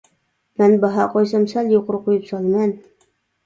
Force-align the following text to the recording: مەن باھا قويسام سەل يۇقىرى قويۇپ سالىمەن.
مەن 0.61 0.73
باھا 0.85 1.05
قويسام 1.11 1.47
سەل 1.53 1.71
يۇقىرى 1.77 2.03
قويۇپ 2.09 2.29
سالىمەن. 2.33 2.77